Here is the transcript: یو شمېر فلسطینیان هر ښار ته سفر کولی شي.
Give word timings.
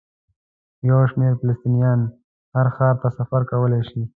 یو 0.89 0.99
شمېر 1.09 1.33
فلسطینیان 1.39 1.99
هر 2.55 2.67
ښار 2.75 2.95
ته 3.01 3.07
سفر 3.17 3.41
کولی 3.51 3.81
شي. 3.89 4.01